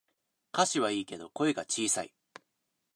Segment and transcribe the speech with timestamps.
[0.51, 2.11] 歌詞はいいけど声が小さい